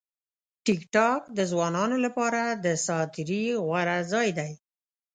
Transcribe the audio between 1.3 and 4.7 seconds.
د ځوانانو لپاره د ساعت تېري غوره ځای دی.